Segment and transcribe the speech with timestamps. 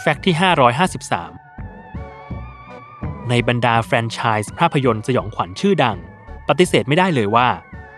[0.00, 0.34] Fact ที่
[2.40, 5.96] 553 ในบรรดาแฟรนไชส์ภาพยนตร์สยองขวัญชื่อดัง
[6.48, 7.48] ปฏิเสธไม่ได้เลยว่า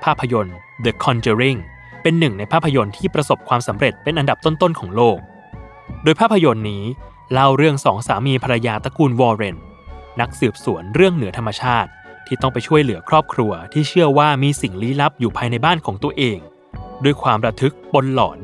[0.04, 1.60] ภาพยนตร์ The Conjuring
[2.02, 5.18] เป็นหนึ่งในภาพยนตร์ที่ประสบความสำเร็จเป็นอันดับต้นๆของโลก
[6.02, 6.84] โดยภาพยนตร์นี้
[7.32, 9.56] เล่าเรื่องสองสามีภรรยาตระกูลวอร์เรน
[10.20, 11.90] นักสืบสวนเรื่องเหนือธรรมชาติ
[12.26, 16.38] ที่ต้องไปช่วยเหลือครอบครัวที่เชื่อว่ามีสิ่งลี้ลับอยู่ภายในบ้านของตัวเอง
[17.04, 18.38] ด้วยความระทึกปนหลอน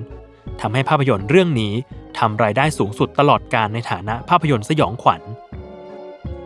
[0.61, 1.75] ทำให้ภาพยนตร์เรื่องนี้
[2.19, 5.23] ทำรายได้สูงสุดตลอดการในฐานะภาพยนตร์สยองขวัญ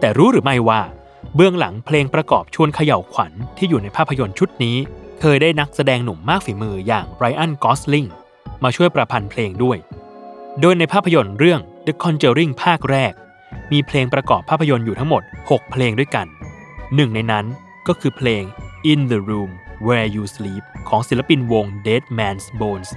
[0.01, 0.81] แต่รู้หรือไม่ว่า
[1.37, 4.77] เบื้องหลังเพลงประกอบชวนเขย่าวขวัญที่อยู่ในภาพยนตร์ชุดนี้
[5.21, 8.07] เคยได้นักแสดงหนุ่มมากฝีมืออย่างไรอันกอสลิง
[8.63, 9.79] มาช่วยประพันธ์เพลงด้วย
[10.61, 13.13] โดยในภาพยนตร์เรื่อง The Conjuring ภาคแรก
[13.73, 16.27] มีเพลงประกอบภาพยนตร์อยู่ทั้งหมด 6 เพลงด้วยกัน
[16.95, 17.45] หนึ่งในนั้น
[17.89, 18.43] ก็คือเพลง
[18.91, 19.51] In the Room
[19.87, 22.91] Where You Sleep ของศิลปินวง Dead Man's Bones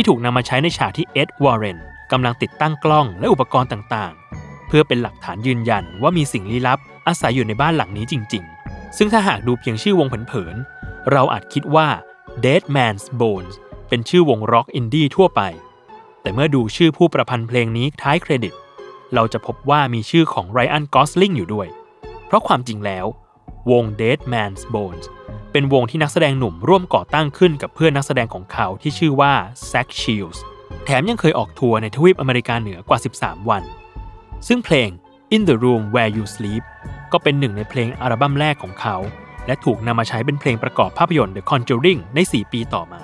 [0.00, 1.78] ที่ถูกนำมาใช้ในฉากที่เอ็ดวอร์เรน
[2.12, 11.88] กำลังติดตั้งกล้องและอุปกรณ์ต่างๆ เพื่อเป็นหลักฐานยืนยันว่ามีสิ่งลี้ลับ อาศัยอยู่ในบ้านหลังนี้จริง ๆ ซึ่งถ้าหากดูเพียงชื่อวงเผินๆเราอาจคิดว่า
[12.44, 13.54] Dead Man's Bones
[13.88, 15.40] เป็นชื่อวงร็อกอินดี้ทั่วไป
[16.22, 18.54] แต่เมื่อดูชื่อผู้ประพันธ์เพลงนี้ท้ายเครดิต
[19.14, 21.68] เราจะพบว่ามีชื่อของไรอันกอสลิงอยู่ด้วย
[22.26, 23.06] เพราะความจริงแล้ว
[23.70, 25.06] วง Dead Man's Bones
[25.52, 29.32] เป็นวงที่นักแสดงหนุ่มร่วมก่อตั้งขึ้นกับเพื่อนนักแสดงของเขาที่ชื่อว่า
[29.70, 30.38] Zach Shields
[30.84, 33.62] แถมยังเคยออกทัวร์ในทวีปอเมริกาเหนือกว่า 13 วัน
[34.48, 34.90] ซึ่งเพลง
[35.34, 36.62] In the Room Where You Sleep
[37.12, 38.96] ก็เป็นหนึ่งในเพลงอัลบั้มแรกของเขา
[39.46, 43.00] และถูกนำมาใช้เป็นเพลงประกอบภาพยนตร์ The Conjuring ใน 4 ปีต่อมา